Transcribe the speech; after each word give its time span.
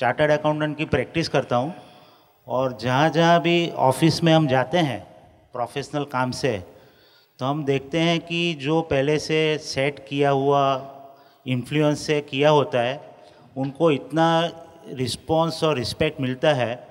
Chartered 0.00 0.30
accountant 0.30 0.76
की 0.78 0.84
practice 0.84 1.28
करता 1.28 1.56
हूँ 1.56 1.72
और 2.46 2.76
जहाँ 2.80 3.08
जहाँ 3.10 3.40
भी 3.42 3.70
ऑफ़िस 3.78 4.22
में 4.24 4.32
हम 4.32 4.46
जाते 4.48 4.78
हैं 4.78 5.00
प्रोफेशनल 5.52 6.04
काम 6.04 6.30
से 6.30 6.52
तो 7.38 7.46
हम 7.46 7.64
देखते 7.64 7.98
हैं 7.98 8.20
कि 8.20 8.54
जो 8.54 8.80
पहले 8.82 9.18
से 9.18 9.58
सेट 9.58 9.98
किया 10.08 10.30
हुआ 10.30 10.62
इन्फ्लुएंस 11.46 12.00
से 12.00 12.20
किया 12.20 12.50
होता 12.50 12.80
है, 12.80 13.00
उनको 13.56 13.90
इतना 13.90 14.28
रिस्पॉन्स 14.88 15.62
और 15.64 15.76
रिस्पेक्ट 15.76 16.20
मिलता 16.20 16.52
है 16.54 16.88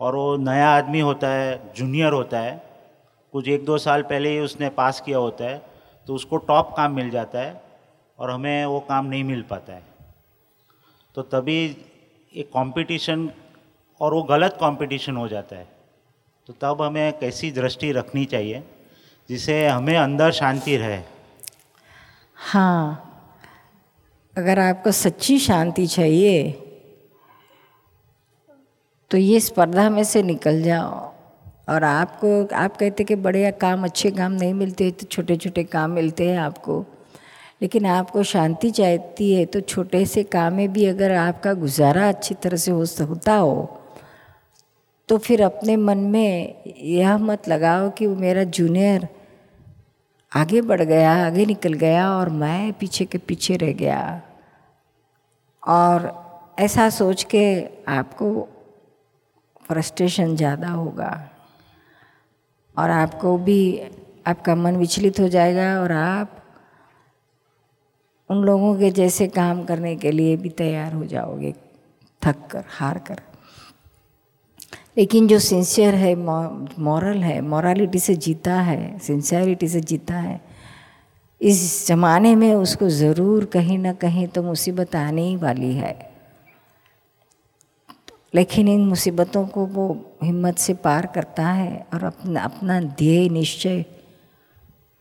और 0.00 0.16
वो 0.16 0.36
नया 0.36 0.68
आदमी 0.68 1.00
होता 1.00 1.28
है 1.28 1.74
जूनियर 1.76 2.12
होता 2.12 2.40
है, 2.40 2.62
कुछ 3.32 3.48
एक 3.48 3.64
दो 3.64 3.78
साल 3.78 4.02
पहले 4.02 4.30
ही 4.30 4.38
उसने 4.40 4.68
पास 4.68 5.00
किया 5.00 5.18
होता 5.18 5.44
है 5.44 5.62
तो 6.08 6.14
उसको 6.14 6.36
टॉप 6.36 6.74
काम 6.76 6.96
मिल 6.96 7.10
जाता 7.10 7.38
है 7.38 7.60
और 8.18 8.30
हमें 8.30 8.64
वो 8.66 8.80
काम 8.80 9.06
नहीं 9.06 9.24
मिल 9.24 9.42
पाता 9.42 9.72
है। 9.72 9.82
तो 11.16 11.22
तभी 11.22 11.76
एक 12.32 12.48
कंपटीशन 12.48 13.30
और 14.00 14.14
वो 14.14 14.22
गलत 14.22 14.56
कंपटीशन 14.60 15.16
हो 15.16 15.26
जाता 15.28 15.56
है। 15.56 15.66
तो 16.48 16.52
तब 16.60 16.82
हमें 16.82 17.18
कैसी 17.18 17.50
दृष्टि 17.50 17.92
रखनी 17.92 18.24
चाहिए, 18.24 18.62
जिसे 19.28 19.66
हमें 19.66 19.96
अंदर 19.96 20.30
शांति 20.32 20.76
रहे। 20.76 21.00
हाँ 22.36 23.02
अगर 24.36 24.58
आपको 24.58 24.92
सच्ची 24.92 25.38
शांति 25.38 25.86
चाहिए 25.86 26.50
तो 29.10 29.16
ये 29.16 29.40
स्पर्धा 29.40 29.88
में 29.90 30.02
से 30.04 30.22
निकल 30.22 30.62
जाओ। 30.62 31.14
और 31.68 31.84
आपको, 31.84 32.28
आप 32.54 32.76
कहते 32.76 33.04
कि 33.04 33.14
बड़े 33.16 33.50
काम, 33.52 33.84
अच्छे 33.84 34.10
काम 34.10 34.32
नहीं 34.32 34.54
मिलते 34.54 34.90
तो 34.90 35.06
छोटे 35.06 35.36
छोटे 35.36 35.64
काम 35.64 35.90
मिलते 35.90 36.28
हैं 36.30 36.38
आपको। 36.38 36.84
लेकिन 37.62 37.86
आपको 37.86 38.22
शांति 38.22 38.70
चाहती 38.70 39.34
है 39.34 39.44
तो 39.44 39.60
छोटे 39.60 40.06
से 40.06 40.22
काम 40.22 40.54
में 40.54 40.72
भी 40.72 40.86
अगर 40.86 41.12
आपका 41.12 41.52
गुजारा 41.52 42.08
अच्छी 42.08 42.34
तरह 42.34 42.56
से 42.56 42.70
हो 42.70 42.84
होता 43.04 43.34
हो 43.34 43.80
तो 45.08 45.18
फिर 45.18 45.42
अपने 45.42 45.76
मन 45.76 45.98
में 45.98 46.62
यह 46.78 47.18
मत 47.18 47.48
लगाओ 47.48 47.90
कि 47.90 48.06
वो 48.06 48.16
मेरा 48.16 48.44
जूनियर 48.44 49.08
आगे 50.36 50.60
बढ़ 50.60 50.82
गया, 50.82 51.26
आगे 51.26 51.46
निकल 51.46 51.72
गया 51.72 52.10
और 52.10 52.28
मैं 52.28 52.72
पीछे 52.72 53.04
के 53.04 53.18
पीछे 53.18 53.56
रह 53.56 53.72
गया। 53.72 54.22
और 55.68 56.26
ऐसा 56.58 56.90
सोच 56.90 57.24
के 57.24 57.68
आपको 57.88 58.48
फ्रस्ट्रेशन 59.68 60.36
ज़्यादा 60.36 60.68
होगा 60.68 61.30
और 62.78 62.90
आपको 62.90 63.38
भी 63.38 63.82
आपका 64.26 64.54
मन 64.54 64.76
विचलित 64.76 65.20
हो 65.20 65.28
जाएगा 65.28 65.80
और 65.80 65.92
आप 65.92 66.42
उन 68.30 68.42
लोगों 68.44 68.74
के 68.78 68.90
जैसे 68.90 69.26
काम 69.28 69.64
करने 69.64 69.94
के 69.96 70.10
लिए 70.12 70.36
भी 70.36 70.48
तैयार 70.50 70.92
हो 70.92 71.04
जाओगे, 71.06 71.52
थक 72.22 72.46
कर, 72.50 72.64
हार 72.68 72.98
कर। 72.98 73.20
लेकिन 74.96 75.26
जो 75.28 75.38
सिंसियर 75.38 75.94
है 75.94 76.14
मॉरल 76.14 77.22
है 77.22 77.40
मॉरलिटी 77.42 77.98
से 77.98 78.14
जीता 78.16 78.54
है 78.60 78.98
सिंसियरिटी 78.98 79.68
से 79.68 79.80
जीता 79.80 80.14
है, 80.14 80.40
इस 81.40 81.86
ज़माने 81.86 82.34
में 82.36 82.52
उसको 82.54 82.88
ज़रूर 82.90 83.44
कहीं 83.44 83.78
ना 83.78 83.92
कहीं 83.94 84.26
तो 84.26 84.42
मुसीबत 84.42 84.96
आने 84.96 85.22
ही 85.22 85.36
वाली 85.36 85.72
है। 85.74 85.94
लेकिन 88.34 88.68
इन 88.68 88.86
मुसीबतों 88.86 89.46
को 89.46 89.66
वो 89.66 89.88
हिम्मत 90.22 90.58
से 90.58 90.74
पार 90.76 91.06
करता 91.06 91.46
है 91.46 91.86
और 91.94 92.04
अपना 92.04 92.40
अपना 92.40 92.80
ध्येय 92.80 93.28
निश्चय 93.28 93.84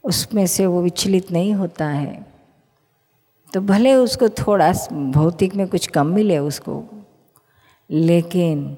उसमें 0.03 0.45
से 0.47 0.65
वो 0.65 0.81
विचलित 0.81 1.31
नहीं 1.31 1.53
होता 1.53 1.87
है। 1.87 2.34
तो 3.55 3.59
भले 3.61 3.93
उसको 3.93 4.29
थोड़ा 4.29 4.71
भौतिक 4.91 5.55
में 5.55 5.67
कुछ 5.67 5.87
कम 5.87 6.07
मिले 6.07 6.37
उसको, 6.37 6.83
लेकिन 7.89 8.77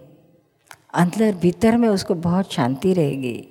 अंदर 0.94 1.36
भीतर 1.36 1.78
में 1.78 1.88
उसको 1.90 2.16
बहुत 2.16 2.52
शांति 2.54 2.94
रहेगी 2.94 3.48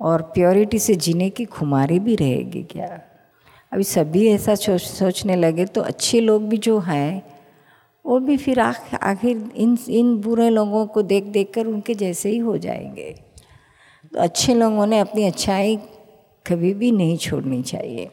और 0.00 0.22
प्योरिटी 0.22 0.78
से 0.78 0.94
जीने 0.94 1.28
की 1.30 1.44
खुमारी 1.44 1.98
भी 1.98 2.14
रहेगी 2.16 2.62
क्या? 2.62 2.86
अभी 3.72 3.84
सभी 3.84 4.26
ऐसा 4.28 4.54
सोच 4.54 4.80
सोचने 4.80 5.36
लगे 5.36 5.64
तो 5.64 5.80
अच्छे 5.80 6.20
लोग 6.20 6.48
भी 6.48 6.56
जो 6.56 6.78
हैं, 6.78 7.22
वो 8.04 8.18
भी 8.18 8.36
फिर 8.36 8.60
आखिर 8.60 9.50
इन 9.56 9.76
इन 9.88 10.16
बुरे 10.16 10.48
लोगों 10.50 10.86
को 10.86 11.02
देख 11.02 11.24
देख 11.24 11.50
कर 11.54 11.66
उनके 11.66 11.94
जैसे 11.94 12.30
ही 12.30 12.38
हो 12.38 12.56
जाएँगे। 12.58 13.10
तो 14.12 14.20
अच्छे 14.20 14.54
लोगों 14.54 14.86
ने 14.86 14.98
अपनी 14.98 15.24
अच्छाई 15.24 15.76
कभी 16.46 16.72
भी 16.74 16.92
नहीं 16.92 17.16
छोड़नी 17.16 17.62
चाहिए। 17.62 18.08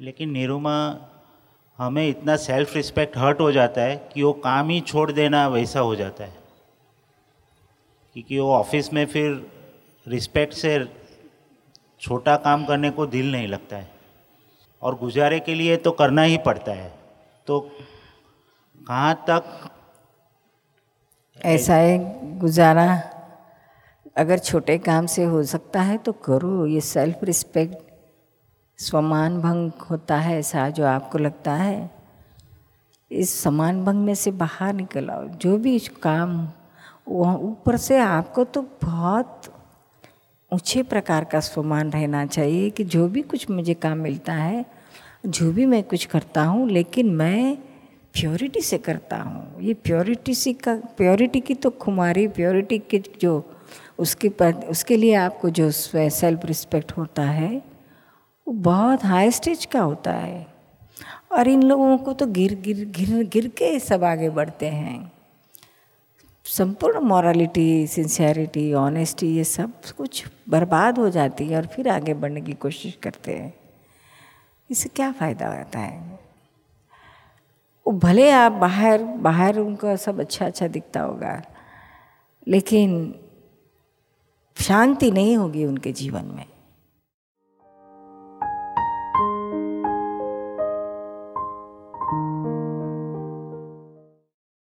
लेकिन 0.00 0.30
निरुमा 0.30 1.10
हमें 1.78 2.08
इतना 2.08 2.36
सेल्फ 2.36 2.74
रिस्पेक्ट 2.76 3.16
हर्ट 3.18 3.40
हो 3.40 3.52
जाता 3.52 3.80
है 3.80 4.10
कि 4.14 4.22
वो 4.22 4.32
काम 4.32 4.68
ही 4.68 4.80
छोड़ 4.80 5.12
देना 5.12 5.48
वैसा 5.48 5.80
हो 5.80 5.96
जाता 5.96 6.24
है। 6.24 6.36
क्योंकि 8.12 8.38
वो 8.38 8.52
ऑफ़िस 8.52 8.92
में 8.92 9.06
फिर 9.06 9.46
रिस्पेक्ट 10.08 10.54
से 10.54 10.78
छोटा 12.00 12.36
काम 12.36 12.64
करने 12.64 12.90
को 12.90 13.06
दिल 13.06 13.32
नहीं 13.32 13.48
लगता 13.48 13.76
है। 13.76 13.90
और 14.82 14.94
गुजारे 14.94 15.40
के 15.40 15.54
लिए 15.54 15.76
तो 15.76 15.90
करना 15.90 16.22
ही 16.22 16.38
पड़ता 16.38 16.72
है। 16.72 16.92
तो 17.46 17.60
कहाँ 18.88 19.14
तक 19.30 19.70
ऐसा 21.44 21.74
है, 21.74 22.38
गुजारा 22.38 23.02
अगर 24.16 24.38
छोटे 24.38 24.78
काम 24.78 25.06
से 25.06 25.24
हो 25.24 25.42
सकता 25.42 25.80
है 25.80 25.96
तो 25.98 26.12
करो, 26.12 26.66
ये 26.66 26.80
सेल्फ 26.80 27.24
रिस्पेक्ट 27.24 27.93
स्वमान 28.78 29.40
भंग 29.40 29.70
होता 29.90 30.16
है 30.16 30.38
ऐसा 30.38 30.68
जो 30.70 30.84
आपको 30.86 31.18
लगता 31.18 31.52
है, 31.54 31.90
इस 33.10 33.34
समान 33.42 33.84
भंग 33.84 34.04
में 34.04 34.14
से 34.14 34.30
बाहर 34.30 34.72
निकल 34.74 35.10
आओ। 35.10 35.26
जो 35.26 35.56
भी 35.58 35.78
काम 36.02 36.48
वहाँ 37.08 37.36
ऊपर 37.38 37.76
से 37.76 37.98
आपको 37.98 38.44
तो 38.44 38.62
बहुत 38.82 39.52
ऊँचे 40.50 40.82
प्रकार 40.82 41.24
का 41.24 41.40
स्वमान 41.40 41.90
रहना 41.90 42.24
चाहिए 42.26 42.70
कि 42.70 42.84
जो 42.84 43.08
भी 43.08 43.22
कुछ 43.22 43.48
मुझे 43.50 43.74
काम 43.74 43.98
मिलता 43.98 44.32
है, 44.32 44.64
जो 45.26 45.52
भी 45.52 45.66
मैं 45.66 45.82
कुछ 45.82 46.04
करता 46.04 46.44
हूँ, 46.44 46.68
लेकिन 46.70 47.14
मैं 47.14 47.56
प्योरिटी 48.14 48.60
से 48.60 48.78
करता 48.78 49.16
हूँ। 49.16 49.62
ये 49.62 49.74
प्योरिटी 49.74 50.34
से 50.34 50.52
का 50.52 50.74
प्योरिटी 50.96 51.40
की 51.40 51.54
तो 51.54 51.70
खुमारी 51.70 52.26
प्योरिटी 52.28 52.78
की 52.80 53.02
जो 53.20 53.42
उसके 53.98 54.28
पर 54.28 54.52
उसके 54.70 54.96
लिए 54.96 55.14
आपको 55.14 55.50
जो 55.50 55.70
सेल्फ 55.70 56.44
रिस्पेक्ट 56.44 56.92
होता 56.92 57.22
है 57.22 57.73
वो 58.46 58.52
बहुत 58.54 59.04
हाई 59.04 59.30
स्टेज 59.30 59.64
का 59.64 59.80
होता 59.80 60.12
है। 60.12 60.46
और 61.32 61.48
इन 61.48 61.62
लोगों 61.62 61.96
को 61.98 62.12
तो 62.12 62.26
गिर 62.26 62.54
गिर 62.60 62.84
गिर 62.96 63.26
गिर 63.28 63.48
के 63.48 63.78
सब 63.80 64.04
आगे 64.04 64.30
बढ़ते 64.30 64.68
हैं। 64.68 65.12
संपूर्ण 66.46 67.00
मॉरलिटी 67.00 67.86
सिंसियरिटी 67.86 68.72
ऑनेस्टी 68.74 69.28
ये 69.36 69.44
सब 69.44 69.72
कुछ 69.96 70.24
बर्बाद 70.48 70.98
हो 70.98 71.08
जाती 71.10 71.46
है 71.46 71.56
और 71.56 71.66
फिर 71.66 71.88
आगे 71.88 72.14
बढ़ने 72.14 72.40
की 72.40 72.52
कोशिश 72.52 72.98
करते 73.02 73.32
हैं। 73.32 73.52
इससे 74.70 74.88
क्या 74.88 75.10
फ़ायदा 75.12 75.48
होता 75.48 75.78
है? 75.78 76.18
वो 77.86 77.92
भले 77.92 78.30
आप 78.30 78.52
बाहर 78.52 79.02
बाहर 79.02 79.58
उनका 79.58 79.96
सब 79.96 80.20
अच्छा 80.20 80.46
अच्छा 80.46 80.68
दिखता 80.68 81.00
होगा, 81.00 81.42
लेकिन 82.46 83.14
शांति 84.56 85.10
नहीं 85.10 85.36
होगी 85.36 85.64
उनके 85.64 85.92
जीवन 85.92 86.24
में। 86.26 86.46